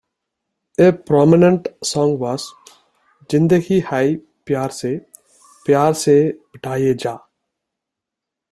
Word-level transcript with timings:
A 0.79 0.91
prominent 0.93 1.67
song 1.83 2.17
was" 2.17 2.55
Zindagi 3.29 3.77
hai 3.91 4.03
pyar 4.45 4.71
se, 4.79 4.93
pyar 5.67 5.93
se 6.05 6.17
bitaye 6.55 6.97
ja" 7.05 7.15